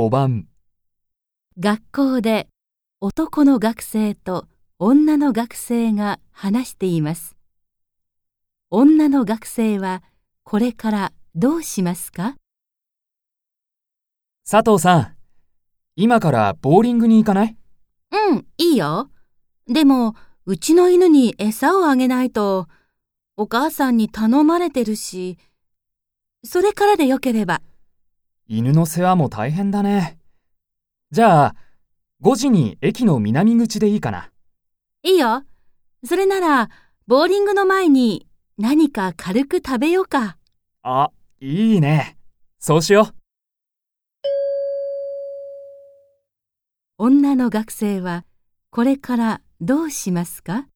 [0.00, 0.46] 5番
[1.58, 2.48] 学校で
[3.02, 4.46] 男の学生と
[4.78, 7.36] 女の学生が話しています。
[8.70, 10.02] 女の学生は
[10.42, 12.36] これからどうしますか？
[14.50, 15.16] 佐藤さん、
[15.96, 17.56] 今からボーリングに行かない？
[18.10, 19.10] うん、いいよ。
[19.66, 20.14] でも、
[20.46, 22.68] うちの犬に餌をあげないと、
[23.36, 25.36] お母さんに頼まれてるし、
[26.42, 27.60] それからでよければ。
[28.52, 30.18] 犬の世話も大変だね。
[31.12, 31.54] じゃあ、
[32.20, 34.32] 5時に駅の南口でいいかな。
[35.04, 35.44] いいよ。
[36.04, 36.68] それなら、
[37.06, 38.26] ボーリングの前に
[38.58, 40.36] 何か軽く食べようか。
[40.82, 42.16] あ、いいね。
[42.58, 43.14] そうしよう。
[46.98, 48.24] 女の学生は
[48.72, 50.66] これからどうしますか？